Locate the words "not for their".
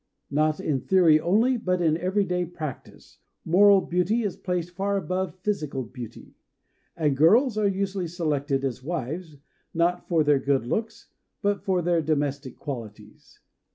9.75-10.39